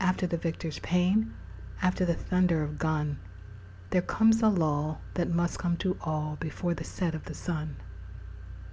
[0.00, 1.30] After the victor's pæan,
[1.82, 3.20] After the thunder of gun,
[3.90, 7.76] There comes a lull that must come to all Before the set of the sun.